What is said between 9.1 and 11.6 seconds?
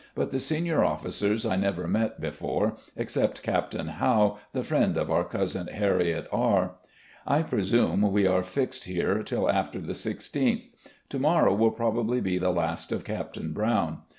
till after the i6th. To morrow